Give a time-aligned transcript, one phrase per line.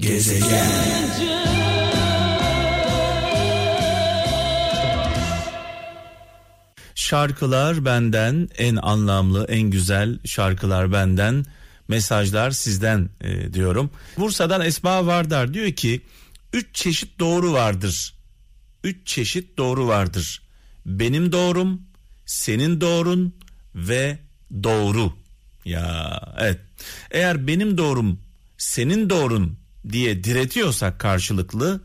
[0.00, 0.70] Gezegen
[6.94, 11.44] Şarkılar benden en anlamlı en güzel şarkılar benden
[11.88, 13.90] mesajlar sizden e, diyorum.
[14.18, 16.00] Bursa'dan Esma Vardar diyor ki
[16.52, 18.14] üç çeşit doğru vardır.
[18.84, 20.42] Üç çeşit doğru vardır.
[20.86, 21.82] Benim doğrum,
[22.26, 23.34] senin doğrun
[23.74, 24.18] ve
[24.62, 25.12] doğru.
[25.64, 26.60] Ya evet.
[27.10, 28.20] Eğer benim doğrum,
[28.58, 31.80] senin doğrun diye diretiyorsak karşılıklı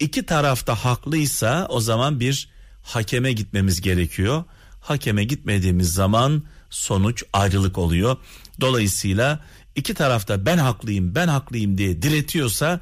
[0.00, 2.48] iki tarafta haklıysa o zaman bir
[2.82, 4.44] hakeme gitmemiz gerekiyor.
[4.80, 8.16] Hakeme gitmediğimiz zaman sonuç ayrılık oluyor.
[8.60, 9.44] Dolayısıyla
[9.76, 12.80] iki tarafta ben haklıyım ben haklıyım diye diretiyorsa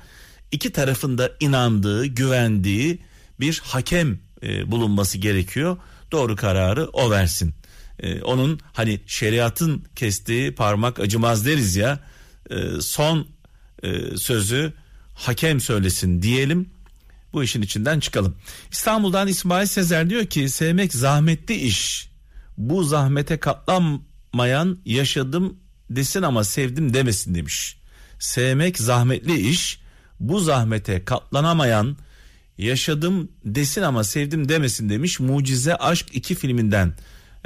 [0.53, 2.99] iki tarafında inandığı güvendiği
[3.41, 5.77] bir hakem e, bulunması gerekiyor.
[6.13, 7.55] Doğru kararı o versin.
[8.01, 12.01] E, onun hani şeriatın kestiği parmak acımaz deriz ya
[12.51, 13.27] e, son
[13.83, 14.73] e, sözü
[15.15, 16.71] hakem söylesin diyelim
[17.33, 18.37] bu işin içinden çıkalım.
[18.73, 22.11] İstanbul'dan İsmail Sezer diyor ki sevmek zahmetli iş.
[22.59, 25.57] Bu zahmete katlanmayan yaşadım
[25.91, 27.79] desin ama sevdim demesin demiş.
[28.19, 29.81] Sevmek zahmetli iş.
[30.21, 31.97] Bu zahmete katlanamayan
[32.59, 35.21] yaşadım desin ama sevdim demesin demiş.
[35.21, 36.95] Mucize Aşk 2 filminden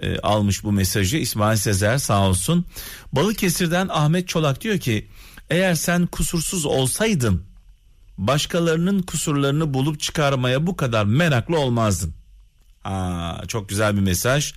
[0.03, 2.67] e, almış bu mesajı İsmail Sezer sağ olsun.
[3.13, 5.09] Balıkesir'den Ahmet Çolak diyor ki
[5.53, 7.45] eğer sen kusursuz olsaydın
[8.19, 12.15] başkalarının kusurlarını bulup çıkarmaya bu kadar meraklı olmazdın.
[12.85, 14.55] Aa, çok güzel bir mesaj.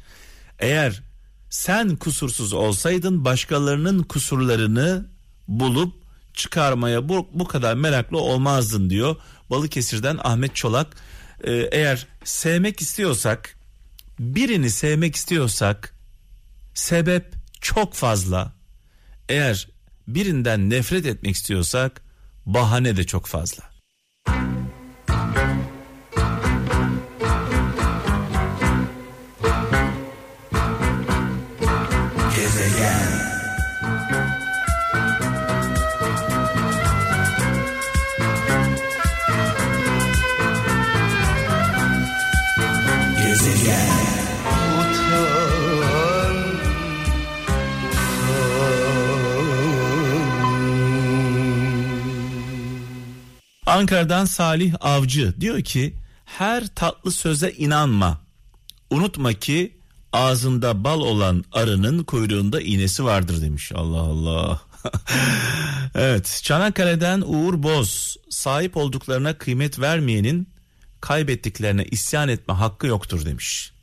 [0.59, 1.03] Eğer
[1.49, 5.05] sen kusursuz olsaydın başkalarının kusurlarını
[5.47, 5.93] bulup
[6.33, 9.16] çıkarmaya bu, bu kadar meraklı olmazdın diyor.
[9.49, 10.95] Balıkesir'den Ahmet Çolak.
[11.43, 13.55] Ee, eğer sevmek istiyorsak
[14.19, 15.93] birini sevmek istiyorsak
[16.73, 18.53] sebep çok fazla.
[19.29, 19.74] Eğer
[20.07, 22.01] birinden nefret etmek istiyorsak
[22.45, 23.74] bahane de çok fazla.
[53.75, 58.22] Ankara'dan Salih Avcı diyor ki her tatlı söze inanma.
[58.90, 59.78] Unutma ki
[60.13, 63.72] ağzında bal olan arının kuyruğunda iğnesi vardır demiş.
[63.75, 64.62] Allah Allah.
[65.96, 70.50] evet Çanakkale'den Uğur Boz sahip olduklarına kıymet vermeyenin
[71.02, 73.74] kaybettiklerine isyan etme hakkı yoktur demiş.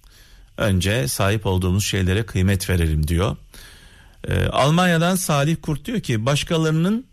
[0.56, 3.36] Önce sahip olduğumuz şeylere kıymet verelim diyor.
[4.28, 7.06] Ee, Almanya'dan Salih Kurt diyor ki başkalarının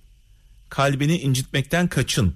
[0.69, 2.35] kalbini incitmekten kaçın.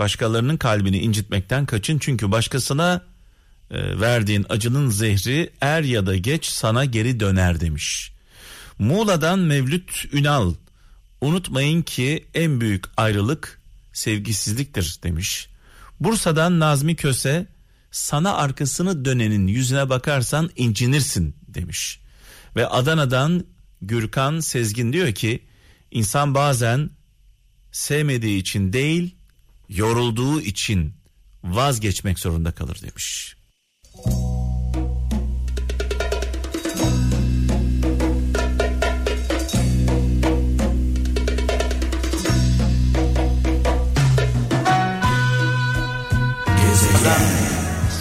[0.00, 3.02] Başkalarının kalbini incitmekten kaçın çünkü başkasına
[3.70, 8.12] e, verdiğin acının zehri er ya da geç sana geri döner demiş.
[8.78, 10.54] Muğla'dan Mevlüt Ünal
[11.20, 13.60] unutmayın ki en büyük ayrılık
[13.92, 15.48] sevgisizliktir demiş.
[16.00, 17.46] Bursa'dan Nazmi Köse
[17.90, 22.00] sana arkasını dönenin yüzüne bakarsan incinirsin demiş.
[22.56, 23.44] Ve Adana'dan
[23.82, 25.42] Gürkan Sezgin diyor ki
[25.90, 26.90] insan bazen
[27.72, 29.19] sevmediği için değil
[29.70, 30.94] yorulduğu için
[31.44, 33.36] vazgeçmek zorunda kalır demiş.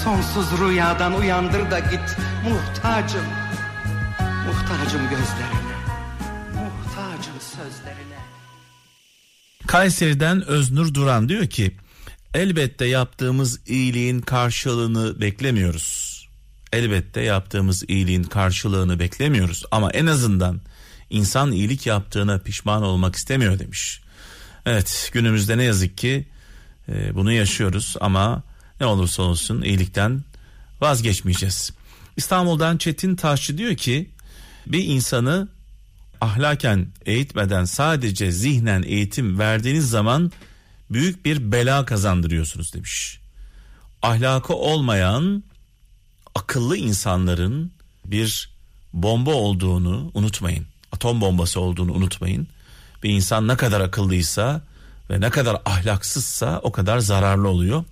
[0.04, 3.26] Sonsuz rüyadan uyandır da git muhtacım.
[4.20, 5.76] Muhtacım gözlerine.
[6.54, 8.39] Muhtacım sözlerine.
[9.70, 11.72] Kayseri'den Öznur Duran diyor ki
[12.34, 16.20] elbette yaptığımız iyiliğin karşılığını beklemiyoruz.
[16.74, 20.62] Elbette yaptığımız iyiliğin karşılığını beklemiyoruz ama en azından
[21.10, 24.02] insan iyilik yaptığına pişman olmak istemiyor demiş.
[24.66, 26.28] Evet günümüzde ne yazık ki
[26.90, 28.44] e, bunu yaşıyoruz ama
[28.80, 30.24] ne olursa olsun iyilikten
[30.82, 31.72] vazgeçmeyeceğiz.
[32.18, 34.10] İstanbul'dan Çetin Taşçı diyor ki
[34.68, 35.48] bir insanı
[36.22, 40.32] ahlaken eğitmeden sadece zihnen eğitim verdiğiniz zaman
[40.90, 43.20] büyük bir bela kazandırıyorsunuz demiş.
[44.02, 45.44] Ahlakı olmayan
[46.36, 47.72] akıllı insanların
[48.06, 48.50] bir
[48.94, 50.66] bomba olduğunu unutmayın.
[50.92, 52.48] Atom bombası olduğunu unutmayın.
[53.04, 54.62] Bir insan ne kadar akıllıysa
[55.10, 57.84] ve ne kadar ahlaksızsa o kadar zararlı oluyor.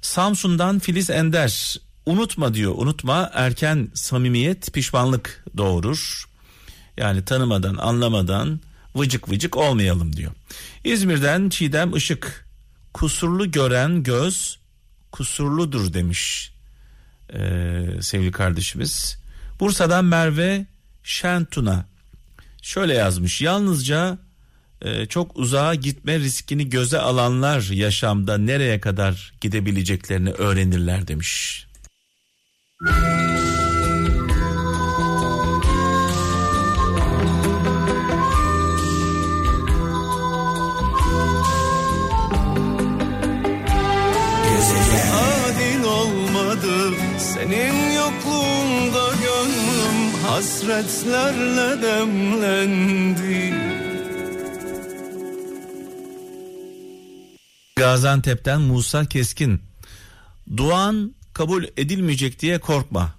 [0.00, 1.76] Samsun'dan Filiz Ender
[2.06, 6.24] unutma diyor unutma erken samimiyet pişmanlık doğurur.
[6.96, 8.60] Yani tanımadan anlamadan
[8.96, 10.32] vıcık vıcık olmayalım diyor.
[10.84, 12.46] İzmir'den Çiğdem Işık
[12.94, 14.58] kusurlu gören göz
[15.12, 16.52] kusurludur demiş
[17.34, 19.18] ee, sevgili kardeşimiz.
[19.60, 20.66] Bursa'dan Merve
[21.04, 21.86] Şentuna
[22.62, 24.18] şöyle yazmış yalnızca
[24.82, 31.66] e, çok uzağa gitme riskini göze alanlar yaşamda nereye kadar gidebileceklerini öğrenirler demiş.
[50.36, 53.54] Hasretlerle demlendi.
[57.76, 59.62] Gaziantep'ten Musa Keskin.
[60.56, 63.14] Duan kabul edilmeyecek diye korkma.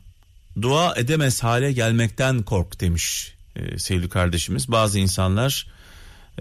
[0.61, 4.71] Dua edemez hale gelmekten kork demiş e, sevgili kardeşimiz.
[4.71, 5.67] Bazı insanlar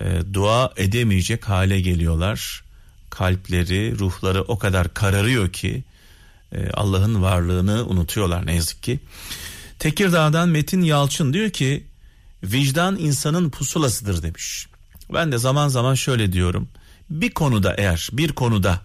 [0.01, 2.65] e, dua edemeyecek hale geliyorlar.
[3.11, 5.85] Kalpleri, ruhları o kadar kararıyor ki
[6.53, 9.01] e, Allah'ın varlığını unutuyorlar ne yazık ki.
[9.79, 11.87] Tekirdağ'dan Metin Yalçın diyor ki
[12.43, 14.67] vicdan insanın pusulasıdır demiş.
[15.13, 16.69] Ben de zaman zaman şöyle diyorum
[17.11, 18.81] bir konuda eğer bir konuda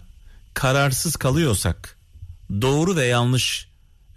[0.54, 1.96] kararsız kalıyorsak
[2.62, 3.68] doğru ve yanlış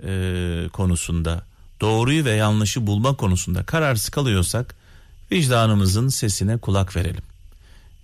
[0.03, 1.45] e, konusunda
[1.81, 4.75] doğruyu ve yanlışı bulma konusunda kararsız kalıyorsak
[5.31, 7.23] vicdanımızın sesine kulak verelim.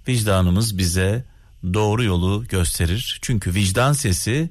[0.08, 1.26] Vicdanımız bize
[1.74, 3.20] doğru yolu gösterir.
[3.22, 4.50] Çünkü vicdan sesi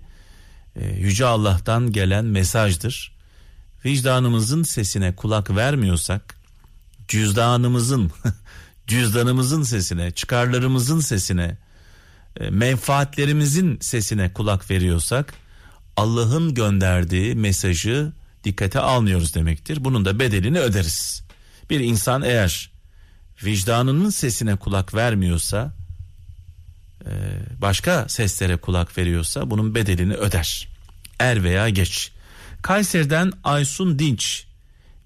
[0.77, 3.13] e, yüce Allah'tan gelen mesajdır.
[3.85, 6.37] Vicdanımızın sesine kulak vermiyorsak
[7.09, 8.11] cüzdanımızın
[8.87, 11.57] cüzdanımızın sesine, çıkarlarımızın sesine,
[12.41, 15.35] e, menfaatlerimizin sesine kulak veriyorsak
[15.97, 18.13] Allah'ın gönderdiği mesajı
[18.45, 19.85] dikkate almıyoruz demektir.
[19.85, 21.23] Bunun da bedelini öderiz.
[21.71, 22.71] Bir insan eğer
[23.45, 25.75] vicdanının sesine kulak vermiyorsa
[27.07, 27.11] e,
[27.59, 30.69] başka seslere kulak veriyorsa bunun bedelini öder.
[31.19, 32.13] Er veya geç.
[32.63, 34.45] Kayseri'den Aysun Dinç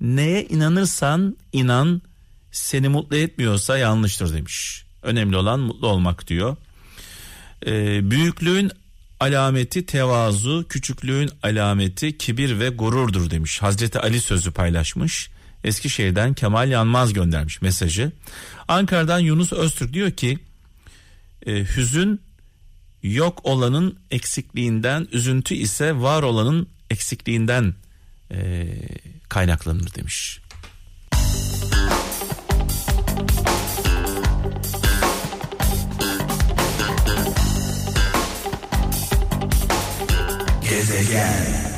[0.01, 2.03] neye inanırsan inan
[2.53, 4.85] seni mutlu etmiyorsa yanlıştır demiş.
[5.03, 6.57] Önemli olan mutlu olmak diyor.
[7.67, 8.71] Ee, büyüklüğün
[9.21, 13.63] alameti tevazu, küçüklüğün alameti kibir ve gururdur demiş.
[13.63, 15.31] Hazreti Ali sözü paylaşmış.
[15.65, 18.13] Eskişehir'den Kemal Yanmaz göndermiş mesajı.
[18.69, 20.39] Ankara'dan Yunus Öztürk diyor ki
[21.47, 22.21] e, hüzün
[23.03, 27.75] yok olanın eksikliğinden, üzüntü ise var olanın eksikliğinden
[28.31, 28.67] e,
[29.29, 30.41] kaynaklanır demiş.
[40.71, 41.74] Gezegen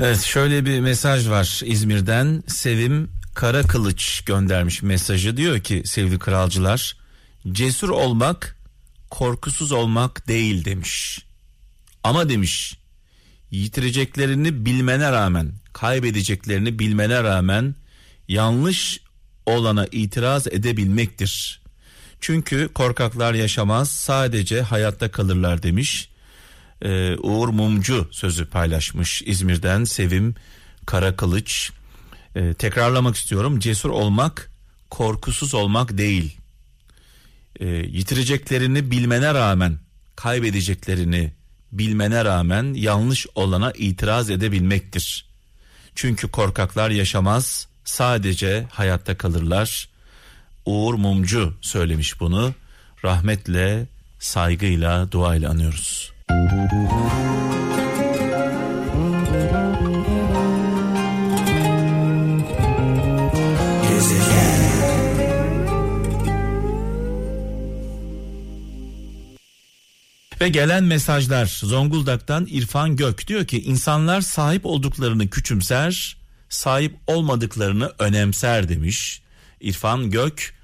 [0.00, 6.96] Evet şöyle bir mesaj var İzmir'den Sevim Kara Kılıç göndermiş mesajı diyor ki sevgili kralcılar
[7.52, 8.56] cesur olmak
[9.10, 11.24] korkusuz olmak değil demiş.
[12.04, 12.78] Ama demiş
[13.50, 17.74] yitireceklerini bilmene rağmen kaybedeceklerini bilmene rağmen
[18.28, 19.00] yanlış
[19.46, 21.62] olana itiraz edebilmektir.
[22.20, 26.08] Çünkü korkaklar yaşamaz sadece hayatta kalırlar demiş
[26.82, 30.34] e, Uğur Mumcu sözü paylaşmış İzmir'den Sevim
[30.86, 31.72] Karakılıç.
[32.34, 34.50] E, tekrarlamak istiyorum cesur olmak
[34.90, 36.36] korkusuz olmak değil.
[37.60, 39.78] E, yitireceklerini bilmene rağmen
[40.16, 41.32] kaybedeceklerini
[41.72, 45.24] bilmene rağmen yanlış olana itiraz edebilmektir.
[45.94, 49.88] Çünkü korkaklar yaşamaz sadece hayatta kalırlar.
[50.66, 52.54] Uğur Mumcu söylemiş bunu.
[53.04, 53.86] Rahmetle,
[54.18, 56.17] saygıyla, duayla anıyoruz.
[70.40, 76.16] Ve gelen mesajlar Zonguldak'tan İrfan Gök diyor ki insanlar sahip olduklarını küçümser,
[76.48, 79.22] sahip olmadıklarını önemser demiş.
[79.60, 80.54] İrfan Gök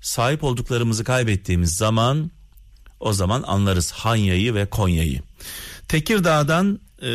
[0.00, 2.30] sahip olduklarımızı kaybettiğimiz zaman
[3.02, 5.22] o zaman anlarız Hanya'yı ve Konya'yı.
[5.88, 7.10] Tekirdağ'dan e,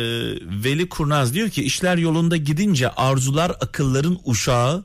[0.64, 4.84] Veli Kurnaz diyor ki işler yolunda gidince arzular akılların uşağı,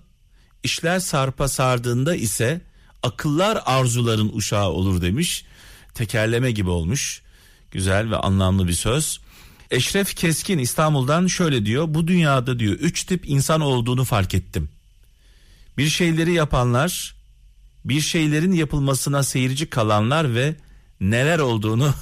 [0.63, 2.61] İşler sarpa sardığında ise
[3.03, 5.45] akıllar arzuların uşağı olur demiş.
[5.93, 7.21] Tekerleme gibi olmuş.
[7.71, 9.19] Güzel ve anlamlı bir söz.
[9.71, 11.85] Eşref Keskin İstanbul'dan şöyle diyor.
[11.87, 14.69] Bu dünyada diyor üç tip insan olduğunu fark ettim.
[15.77, 17.15] Bir şeyleri yapanlar,
[17.85, 20.55] bir şeylerin yapılmasına seyirci kalanlar ve
[21.01, 21.93] neler olduğunu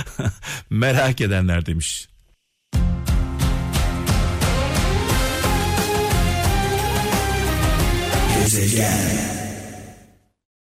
[0.70, 2.08] merak edenler demiş.
[8.38, 9.43] Gezegen